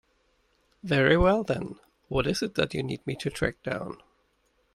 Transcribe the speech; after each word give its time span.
Very 0.81 1.15
well 1.15 1.43
then, 1.43 1.75
what 2.07 2.25
is 2.25 2.41
it 2.41 2.55
that 2.55 2.73
you 2.73 2.81
need 2.81 3.05
me 3.05 3.15
to 3.17 3.29
track 3.29 3.61
down? 3.61 4.01